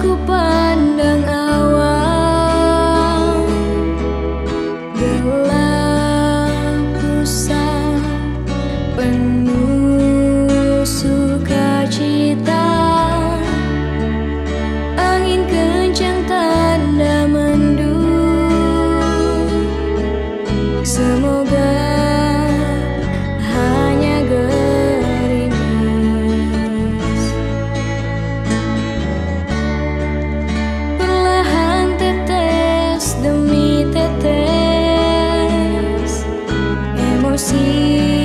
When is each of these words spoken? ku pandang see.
ku 0.00 0.16
pandang 0.24 1.39
see. 37.40 38.19